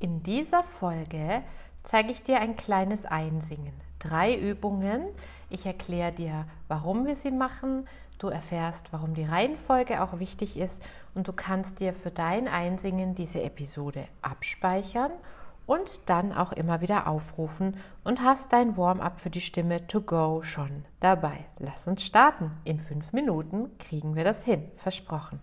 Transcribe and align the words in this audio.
In 0.00 0.22
dieser 0.22 0.62
Folge 0.62 1.42
zeige 1.84 2.10
ich 2.10 2.22
dir 2.22 2.40
ein 2.40 2.56
kleines 2.56 3.04
Einsingen. 3.04 3.74
Drei 3.98 4.34
Übungen. 4.34 5.04
Ich 5.50 5.66
erkläre 5.66 6.10
dir, 6.10 6.46
warum 6.68 7.04
wir 7.04 7.16
sie 7.16 7.30
machen. 7.30 7.86
Du 8.18 8.28
erfährst, 8.28 8.94
warum 8.94 9.12
die 9.12 9.26
Reihenfolge 9.26 10.02
auch 10.02 10.18
wichtig 10.18 10.56
ist 10.56 10.82
und 11.14 11.28
du 11.28 11.34
kannst 11.34 11.80
dir 11.80 11.92
für 11.92 12.10
dein 12.10 12.48
Einsingen 12.48 13.14
diese 13.14 13.42
Episode 13.42 14.08
abspeichern 14.22 15.12
und 15.66 16.08
dann 16.08 16.32
auch 16.32 16.52
immer 16.52 16.80
wieder 16.80 17.06
aufrufen 17.06 17.76
und 18.02 18.22
hast 18.22 18.54
dein 18.54 18.78
Warm-up 18.78 19.20
für 19.20 19.30
die 19.30 19.42
Stimme 19.42 19.86
to 19.86 20.00
go 20.00 20.40
schon 20.42 20.86
dabei. 21.00 21.44
Lass 21.58 21.86
uns 21.86 22.04
starten. 22.04 22.52
In 22.64 22.80
fünf 22.80 23.12
Minuten 23.12 23.76
kriegen 23.76 24.16
wir 24.16 24.24
das 24.24 24.44
hin. 24.44 24.70
Versprochen. 24.76 25.42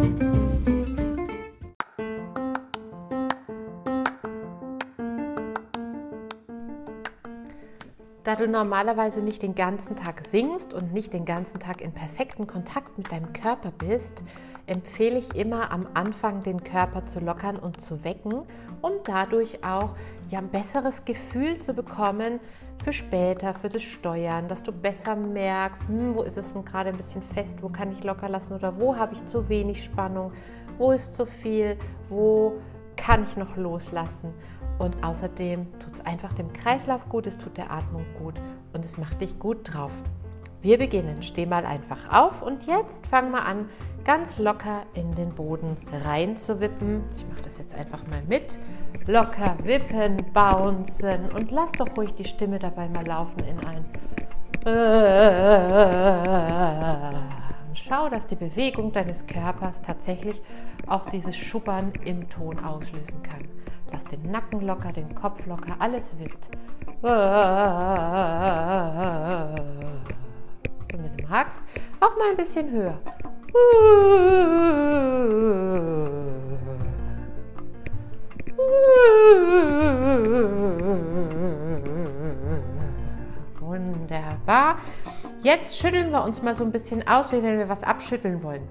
Thank 0.00 0.22
you. 0.22 0.47
Da 8.28 8.36
du 8.36 8.46
normalerweise 8.46 9.22
nicht 9.22 9.40
den 9.40 9.54
ganzen 9.54 9.96
Tag 9.96 10.20
singst 10.28 10.74
und 10.74 10.92
nicht 10.92 11.14
den 11.14 11.24
ganzen 11.24 11.60
Tag 11.60 11.80
in 11.80 11.92
perfektem 11.92 12.46
Kontakt 12.46 12.98
mit 12.98 13.10
deinem 13.10 13.32
Körper 13.32 13.70
bist, 13.70 14.22
empfehle 14.66 15.18
ich 15.18 15.34
immer 15.34 15.70
am 15.70 15.88
Anfang 15.94 16.42
den 16.42 16.62
Körper 16.62 17.06
zu 17.06 17.20
lockern 17.20 17.56
und 17.56 17.80
zu 17.80 18.04
wecken, 18.04 18.42
um 18.82 18.92
dadurch 19.04 19.64
auch 19.64 19.96
ja, 20.28 20.40
ein 20.40 20.50
besseres 20.50 21.06
Gefühl 21.06 21.58
zu 21.58 21.72
bekommen 21.72 22.38
für 22.84 22.92
später, 22.92 23.54
für 23.54 23.70
das 23.70 23.80
Steuern, 23.80 24.46
dass 24.46 24.62
du 24.62 24.72
besser 24.72 25.16
merkst, 25.16 25.88
hm, 25.88 26.14
wo 26.14 26.20
ist 26.20 26.36
es 26.36 26.52
denn 26.52 26.66
gerade 26.66 26.90
ein 26.90 26.98
bisschen 26.98 27.22
fest, 27.22 27.62
wo 27.62 27.70
kann 27.70 27.92
ich 27.92 28.04
locker 28.04 28.28
lassen 28.28 28.52
oder 28.52 28.76
wo 28.76 28.94
habe 28.94 29.14
ich 29.14 29.24
zu 29.24 29.48
wenig 29.48 29.82
Spannung, 29.82 30.32
wo 30.76 30.92
ist 30.92 31.14
zu 31.14 31.24
viel, 31.24 31.78
wo 32.10 32.60
kann 32.98 33.24
ich 33.24 33.38
noch 33.38 33.56
loslassen. 33.56 34.34
Und 34.78 35.02
außerdem 35.02 35.66
tut 35.80 35.94
es 35.94 36.04
einfach 36.04 36.34
dem 36.34 36.52
Kreislauf 36.52 37.08
gut, 37.08 37.26
es 37.26 37.38
tut 37.38 37.56
der 37.56 37.72
Atmung 37.72 38.04
gut 38.18 38.34
und 38.74 38.84
es 38.84 38.98
macht 38.98 39.22
dich 39.22 39.38
gut 39.38 39.72
drauf. 39.72 39.92
Wir 40.60 40.76
beginnen. 40.76 41.22
Steh 41.22 41.46
mal 41.46 41.64
einfach 41.64 42.12
auf 42.12 42.42
und 42.42 42.66
jetzt 42.66 43.06
fang 43.06 43.30
mal 43.30 43.42
an, 43.42 43.68
ganz 44.04 44.38
locker 44.38 44.82
in 44.94 45.14
den 45.14 45.30
Boden 45.30 45.76
rein 46.04 46.36
zu 46.36 46.60
wippen. 46.60 47.04
Ich 47.14 47.26
mache 47.28 47.42
das 47.42 47.58
jetzt 47.58 47.74
einfach 47.74 48.06
mal 48.08 48.22
mit. 48.28 48.58
Locker 49.06 49.56
wippen, 49.62 50.16
bouncen 50.34 51.30
und 51.34 51.50
lass 51.50 51.72
doch 51.72 51.96
ruhig 51.96 52.14
die 52.14 52.24
Stimme 52.24 52.58
dabei 52.58 52.88
mal 52.88 53.06
laufen 53.06 53.40
in 53.44 53.58
ein. 53.66 53.84
Schau, 57.86 58.08
dass 58.08 58.26
die 58.26 58.34
Bewegung 58.34 58.92
deines 58.92 59.26
Körpers 59.26 59.80
tatsächlich 59.82 60.42
auch 60.86 61.06
dieses 61.06 61.36
Schubbern 61.36 61.92
im 62.04 62.28
Ton 62.28 62.58
auslösen 62.58 63.22
kann. 63.22 63.48
Lass 63.92 64.04
den 64.04 64.30
Nacken 64.30 64.60
locker, 64.62 64.92
den 64.92 65.14
Kopf 65.14 65.46
locker, 65.46 65.76
alles 65.78 66.18
wippt. 66.18 66.48
Und 70.92 71.02
wenn 71.02 71.16
du 71.16 71.26
magst, 71.28 71.62
auch 72.00 72.16
mal 72.18 72.30
ein 72.30 72.36
bisschen 72.36 72.70
höher. 72.70 72.98
Wunderbar. 83.60 84.78
Jetzt 85.42 85.78
schütteln 85.78 86.10
wir 86.10 86.24
uns 86.24 86.42
mal 86.42 86.54
so 86.54 86.64
ein 86.64 86.72
bisschen 86.72 87.06
aus, 87.06 87.30
wie 87.30 87.42
wenn 87.42 87.58
wir 87.58 87.68
was 87.68 87.82
abschütteln 87.84 88.42
wollen. 88.42 88.62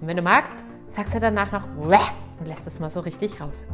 Und 0.00 0.08
wenn 0.08 0.16
du 0.16 0.22
magst, 0.22 0.56
sagst 0.86 1.14
du 1.14 1.20
danach 1.20 1.52
noch 1.52 1.68
und 1.76 2.46
lässt 2.46 2.66
es 2.66 2.80
mal 2.80 2.88
so 2.88 3.00
richtig 3.00 3.40
raus. 3.40 3.66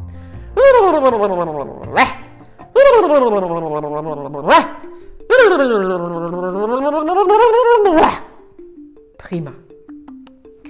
Prima. 9.17 9.53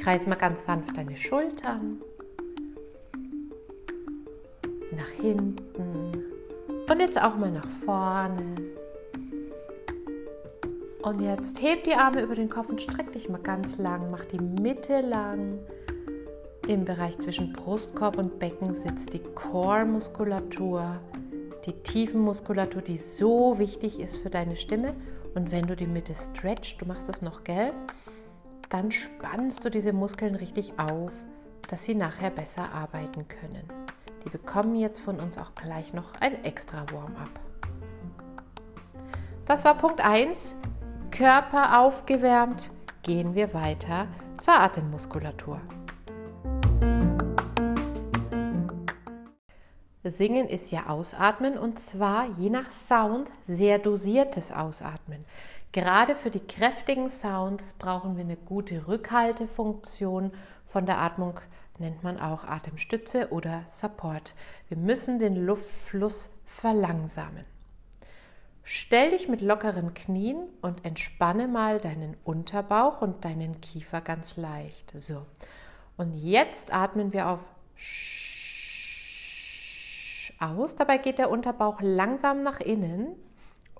Kreis 0.03 0.27
mal 0.27 0.35
ganz 0.35 0.65
sanft 0.65 0.95
deine 0.95 1.15
Schultern. 1.15 2.01
Nach 4.91 5.09
hinten. 5.19 6.25
Und 6.89 6.99
jetzt 6.99 7.21
auch 7.21 7.35
mal 7.37 7.51
nach 7.51 7.67
vorne. 7.85 8.55
Und 11.03 11.19
jetzt 11.19 11.59
heb 11.61 11.83
die 11.83 11.95
Arme 11.95 12.21
über 12.21 12.35
den 12.35 12.49
Kopf 12.49 12.69
und 12.69 12.79
streck 12.79 13.11
dich 13.13 13.27
mal 13.27 13.41
ganz 13.41 13.77
lang. 13.77 14.11
Mach 14.11 14.23
die 14.25 14.39
Mitte 14.39 15.01
lang. 15.01 15.59
Im 16.67 16.85
Bereich 16.85 17.17
zwischen 17.17 17.53
Brustkorb 17.53 18.19
und 18.19 18.37
Becken 18.37 18.75
sitzt 18.75 19.13
die 19.13 19.19
Core-Muskulatur, 19.19 20.99
die 21.65 21.73
Tiefenmuskulatur, 21.73 22.83
die 22.83 22.97
so 22.97 23.57
wichtig 23.57 23.99
ist 23.99 24.17
für 24.17 24.29
deine 24.29 24.55
Stimme. 24.55 24.93
Und 25.33 25.51
wenn 25.51 25.65
du 25.65 25.75
die 25.75 25.87
Mitte 25.87 26.13
stretchst, 26.15 26.79
du 26.79 26.85
machst 26.85 27.09
das 27.09 27.23
noch, 27.23 27.43
gell? 27.43 27.71
Dann 28.69 28.91
spannst 28.91 29.65
du 29.65 29.71
diese 29.71 29.93
Muskeln 29.93 30.35
richtig 30.35 30.73
auf, 30.77 31.13
dass 31.67 31.83
sie 31.83 31.95
nachher 31.95 32.29
besser 32.29 32.71
arbeiten 32.73 33.27
können. 33.27 33.63
Die 34.23 34.29
bekommen 34.29 34.75
jetzt 34.75 34.99
von 34.99 35.19
uns 35.19 35.37
auch 35.37 35.55
gleich 35.55 35.93
noch 35.93 36.13
ein 36.19 36.43
extra 36.43 36.85
Warm-up. 36.91 37.39
Das 39.45 39.65
war 39.65 39.75
Punkt 39.75 39.99
1. 39.99 40.55
Körper 41.11 41.81
aufgewärmt. 41.81 42.71
Gehen 43.03 43.35
wir 43.35 43.53
weiter 43.53 44.07
zur 44.39 44.53
Atemmuskulatur. 44.53 45.59
Singen 50.03 50.47
ist 50.47 50.71
ja 50.71 50.87
Ausatmen 50.87 51.57
und 51.57 51.79
zwar 51.79 52.27
je 52.37 52.49
nach 52.49 52.71
Sound 52.71 53.29
sehr 53.45 53.77
dosiertes 53.77 54.51
Ausatmen. 54.51 55.25
Gerade 55.73 56.15
für 56.15 56.31
die 56.31 56.39
kräftigen 56.39 57.09
Sounds 57.09 57.73
brauchen 57.77 58.15
wir 58.15 58.23
eine 58.23 58.37
gute 58.37 58.87
Rückhaltefunktion 58.87 60.31
von 60.65 60.85
der 60.85 60.97
Atmung, 60.97 61.39
nennt 61.77 62.03
man 62.03 62.19
auch 62.19 62.45
Atemstütze 62.45 63.29
oder 63.31 63.63
Support. 63.67 64.33
Wir 64.69 64.77
müssen 64.77 65.19
den 65.19 65.45
Luftfluss 65.45 66.29
verlangsamen. 66.45 67.50
Stell 68.63 69.11
dich 69.11 69.27
mit 69.27 69.41
lockeren 69.41 69.93
Knien 69.93 70.37
und 70.61 70.85
entspanne 70.85 71.47
mal 71.47 71.79
deinen 71.79 72.15
Unterbauch 72.23 73.01
und 73.01 73.25
deinen 73.25 73.59
Kiefer 73.61 74.01
ganz 74.01 74.37
leicht. 74.37 74.93
So. 74.99 75.25
Und 75.97 76.13
jetzt 76.13 76.73
atmen 76.73 77.11
wir 77.13 77.27
auf 77.27 77.39
aus. 80.41 80.75
Dabei 80.75 80.97
geht 80.97 81.19
der 81.19 81.29
Unterbauch 81.29 81.79
langsam 81.81 82.43
nach 82.43 82.59
innen. 82.59 83.15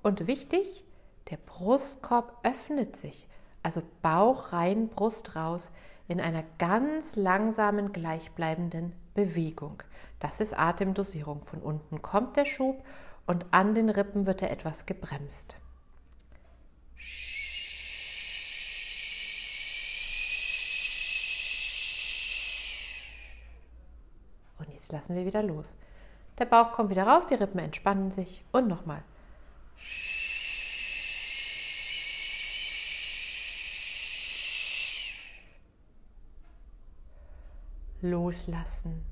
Und 0.02 0.26
wichtig, 0.26 0.84
der 1.30 1.36
Brustkorb 1.36 2.38
öffnet 2.42 2.96
sich. 2.96 3.26
Also 3.62 3.82
Bauch 4.00 4.52
rein, 4.52 4.88
Brust 4.88 5.36
raus 5.36 5.70
in 6.08 6.20
einer 6.20 6.44
ganz 6.58 7.16
langsamen, 7.16 7.92
gleichbleibenden 7.92 8.92
Bewegung. 9.14 9.82
Das 10.18 10.40
ist 10.40 10.58
Atemdosierung. 10.58 11.44
Von 11.44 11.60
unten 11.60 12.02
kommt 12.02 12.36
der 12.36 12.44
Schub 12.44 12.82
und 13.26 13.46
an 13.50 13.74
den 13.74 13.88
Rippen 13.88 14.26
wird 14.26 14.42
er 14.42 14.50
etwas 14.50 14.86
gebremst. 14.86 15.56
Und 24.58 24.72
jetzt 24.72 24.92
lassen 24.92 25.14
wir 25.14 25.26
wieder 25.26 25.42
los. 25.42 25.74
Der 26.38 26.46
Bauch 26.46 26.72
kommt 26.72 26.90
wieder 26.90 27.06
raus, 27.06 27.26
die 27.26 27.34
Rippen 27.34 27.60
entspannen 27.60 28.10
sich 28.10 28.44
und 28.52 28.68
nochmal. 28.68 29.02
Loslassen. 38.00 39.11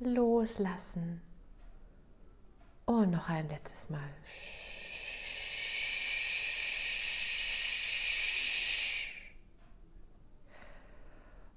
Loslassen. 0.00 1.20
Und 2.84 3.10
noch 3.10 3.28
ein 3.28 3.48
letztes 3.48 3.90
Mal. 3.90 4.00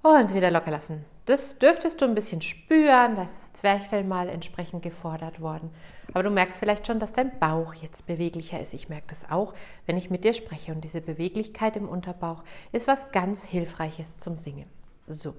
Und 0.03 0.33
wieder 0.33 0.49
locker 0.49 0.71
lassen. 0.71 1.05
Das 1.25 1.59
dürftest 1.59 2.01
du 2.01 2.05
ein 2.05 2.15
bisschen 2.15 2.41
spüren, 2.41 3.15
da 3.15 3.23
ist 3.23 3.37
das 3.37 3.53
Zwerchfell 3.53 4.03
mal 4.03 4.27
entsprechend 4.27 4.81
gefordert 4.81 5.39
worden. 5.39 5.69
Aber 6.11 6.23
du 6.23 6.31
merkst 6.31 6.57
vielleicht 6.57 6.87
schon, 6.87 6.99
dass 6.99 7.13
dein 7.13 7.37
Bauch 7.39 7.75
jetzt 7.75 8.07
beweglicher 8.07 8.59
ist. 8.59 8.73
Ich 8.73 8.89
merke 8.89 9.07
das 9.09 9.29
auch, 9.29 9.53
wenn 9.85 9.97
ich 9.97 10.09
mit 10.09 10.23
dir 10.23 10.33
spreche. 10.33 10.71
Und 10.71 10.83
diese 10.83 11.01
Beweglichkeit 11.01 11.77
im 11.77 11.87
Unterbauch 11.87 12.43
ist 12.71 12.87
was 12.87 13.11
ganz 13.11 13.45
Hilfreiches 13.45 14.17
zum 14.17 14.37
Singen. 14.37 14.80
So, 15.07 15.33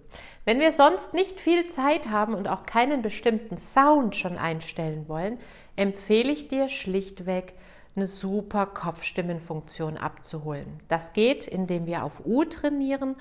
wenn 0.45 0.61
wir 0.61 0.73
sonst 0.73 1.15
nicht 1.15 1.41
viel 1.41 1.69
Zeit 1.69 2.09
haben 2.09 2.35
und 2.35 2.49
auch 2.49 2.67
keinen 2.67 3.03
bestimmten 3.03 3.59
Sound 3.59 4.17
schon 4.17 4.37
einstellen 4.37 5.09
wollen, 5.09 5.39
empfehle 5.77 6.33
ich 6.33 6.49
dir 6.49 6.69
schlichtweg, 6.69 7.55
eine 7.95 8.07
super 8.07 8.67
Kopfstimmenfunktion 8.67 9.97
abzuholen. 9.97 10.81
Das 10.89 11.13
geht, 11.13 11.47
indem 11.47 11.87
wir 11.87 12.05
auf 12.05 12.25
U 12.25 12.45
trainieren 12.45 13.17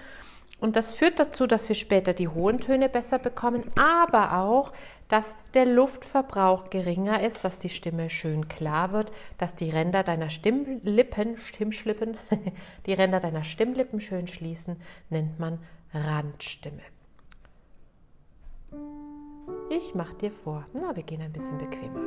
und 0.61 0.75
das 0.75 0.93
führt 0.93 1.19
dazu, 1.19 1.47
dass 1.47 1.67
wir 1.67 1.75
später 1.75 2.13
die 2.13 2.27
hohen 2.27 2.59
Töne 2.59 2.87
besser 2.87 3.17
bekommen, 3.17 3.63
aber 3.75 4.37
auch, 4.37 4.71
dass 5.07 5.33
der 5.55 5.65
Luftverbrauch 5.65 6.69
geringer 6.69 7.21
ist, 7.21 7.43
dass 7.43 7.57
die 7.57 7.67
Stimme 7.67 8.11
schön 8.11 8.47
klar 8.47 8.93
wird, 8.93 9.11
dass 9.39 9.55
die 9.55 9.71
Ränder 9.71 10.03
deiner 10.03 10.29
Stimmlippen, 10.29 11.37
Stimmschlippen, 11.39 12.15
die 12.85 12.93
Ränder 12.93 13.19
deiner 13.19 13.43
Stimmlippen 13.43 13.99
schön 13.99 14.27
schließen, 14.27 14.77
nennt 15.09 15.39
man 15.39 15.57
Randstimme. 15.93 16.83
Ich 19.71 19.95
mache 19.95 20.15
dir 20.15 20.31
vor, 20.31 20.65
na, 20.73 20.95
wir 20.95 21.03
gehen 21.03 21.21
ein 21.21 21.33
bisschen 21.33 21.57
bequemer. 21.57 22.05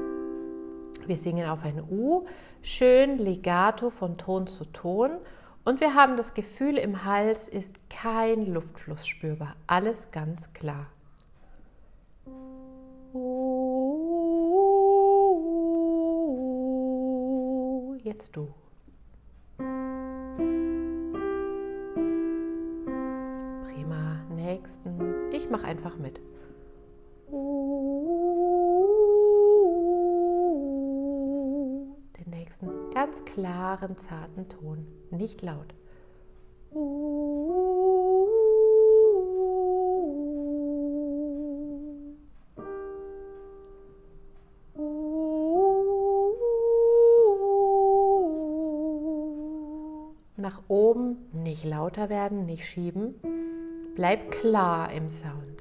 Wir 1.06 1.16
singen 1.16 1.48
auf 1.48 1.64
ein 1.64 1.82
U, 1.90 2.24
schön 2.62 3.18
legato 3.18 3.90
von 3.90 4.16
Ton 4.16 4.46
zu 4.46 4.64
Ton 4.66 5.18
und 5.64 5.80
wir 5.80 5.94
haben 5.94 6.16
das 6.16 6.34
Gefühl, 6.34 6.76
im 6.76 7.04
Hals 7.04 7.48
ist 7.48 7.72
kein 7.88 8.46
Luftfluss 8.46 9.06
spürbar. 9.06 9.56
Alles 9.66 10.10
ganz 10.10 10.52
klar. 10.52 10.86
Jetzt 18.02 18.36
du. 18.36 18.52
Prima. 23.62 24.20
Nächsten. 24.34 25.32
Ich 25.32 25.48
mache 25.48 25.66
einfach 25.66 25.96
mit. 25.96 26.20
Ganz 33.04 33.22
klaren, 33.26 33.98
zarten 33.98 34.48
Ton, 34.48 34.86
nicht 35.10 35.42
laut. 35.42 35.74
Nach 50.36 50.62
oben 50.68 51.18
nicht 51.34 51.66
lauter 51.66 52.08
werden, 52.08 52.46
nicht 52.46 52.64
schieben. 52.64 53.16
Bleib 53.94 54.30
klar 54.30 54.90
im 54.90 55.10
Sound. 55.10 55.53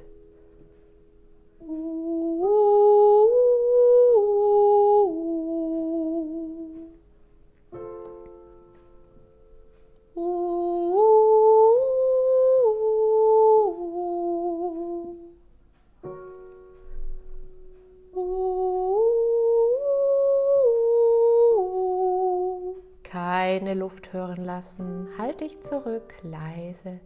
Keine 23.63 23.75
Luft 23.75 24.11
hören 24.11 24.43
lassen. 24.43 25.07
Halt 25.17 25.39
dich 25.39 25.61
zurück, 25.61 26.13
leise. 26.21 26.99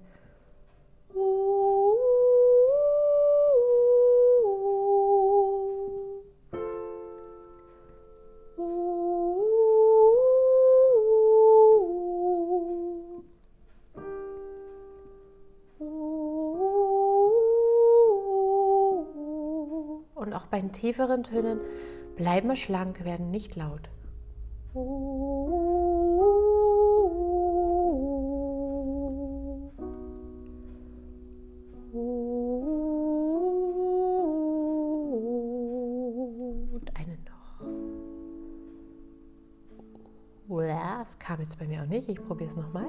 Und 20.15 20.33
auch 20.33 20.47
bei 20.47 20.59
tieferen 20.71 21.21
Tönen 21.21 21.59
bleiben 22.15 22.49
wir 22.49 22.55
schlank, 22.55 23.05
werden 23.05 23.29
nicht 23.29 23.55
laut. 23.55 23.89
Das 40.49 41.19
kam 41.19 41.41
jetzt 41.41 41.59
bei 41.59 41.67
mir 41.67 41.81
auch 41.81 41.87
nicht. 41.87 42.07
Ich 42.07 42.25
probiere 42.25 42.49
es 42.49 42.55
nochmal. 42.55 42.87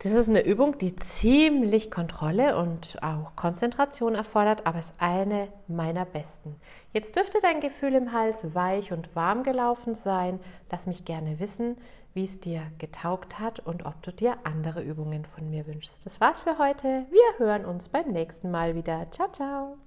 Das 0.00 0.12
ist 0.12 0.28
eine 0.28 0.44
Übung, 0.44 0.78
die 0.78 0.94
ziemlich 0.96 1.90
Kontrolle 1.90 2.56
und 2.58 2.98
auch 3.02 3.34
Konzentration 3.34 4.14
erfordert, 4.14 4.66
aber 4.66 4.78
ist 4.80 4.94
eine 4.98 5.48
meiner 5.68 6.04
besten. 6.04 6.56
Jetzt 6.92 7.16
dürfte 7.16 7.38
dein 7.40 7.60
Gefühl 7.60 7.94
im 7.94 8.12
Hals 8.12 8.54
weich 8.54 8.92
und 8.92 9.16
warm 9.16 9.42
gelaufen 9.42 9.94
sein. 9.94 10.40
Lass 10.70 10.86
mich 10.86 11.04
gerne 11.04 11.40
wissen, 11.40 11.76
wie 12.16 12.24
es 12.24 12.40
dir 12.40 12.62
getaugt 12.78 13.38
hat 13.38 13.60
und 13.60 13.86
ob 13.86 14.02
du 14.02 14.12
dir 14.12 14.38
andere 14.44 14.82
Übungen 14.82 15.24
von 15.24 15.48
mir 15.48 15.66
wünschst. 15.66 16.04
Das 16.04 16.20
war's 16.20 16.40
für 16.40 16.58
heute. 16.58 17.06
Wir 17.10 17.38
hören 17.46 17.64
uns 17.64 17.88
beim 17.88 18.08
nächsten 18.08 18.50
Mal 18.50 18.74
wieder. 18.74 19.08
Ciao, 19.12 19.30
ciao. 19.30 19.78